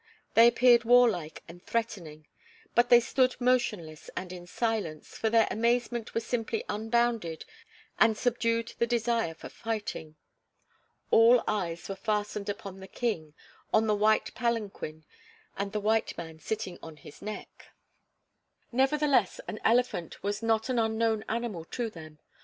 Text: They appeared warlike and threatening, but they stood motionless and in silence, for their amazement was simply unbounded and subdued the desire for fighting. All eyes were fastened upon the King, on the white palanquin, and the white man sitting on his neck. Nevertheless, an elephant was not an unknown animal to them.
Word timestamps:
They 0.33 0.47
appeared 0.47 0.83
warlike 0.83 1.43
and 1.47 1.63
threatening, 1.63 2.25
but 2.73 2.89
they 2.89 2.99
stood 2.99 3.35
motionless 3.39 4.09
and 4.17 4.33
in 4.33 4.47
silence, 4.47 5.15
for 5.15 5.29
their 5.29 5.47
amazement 5.51 6.15
was 6.15 6.25
simply 6.25 6.63
unbounded 6.67 7.45
and 7.99 8.17
subdued 8.17 8.73
the 8.79 8.87
desire 8.87 9.35
for 9.35 9.47
fighting. 9.47 10.15
All 11.11 11.43
eyes 11.47 11.87
were 11.87 11.93
fastened 11.95 12.49
upon 12.49 12.79
the 12.79 12.87
King, 12.87 13.35
on 13.71 13.85
the 13.85 13.93
white 13.93 14.33
palanquin, 14.33 15.05
and 15.55 15.71
the 15.71 15.79
white 15.79 16.17
man 16.17 16.39
sitting 16.39 16.79
on 16.81 16.97
his 16.97 17.21
neck. 17.21 17.67
Nevertheless, 18.71 19.39
an 19.47 19.59
elephant 19.63 20.23
was 20.23 20.41
not 20.41 20.67
an 20.67 20.79
unknown 20.79 21.23
animal 21.29 21.63
to 21.65 21.91
them. 21.91 22.17